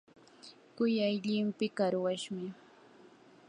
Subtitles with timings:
[0.75, 2.47] kuyay llimpii qarwashmi.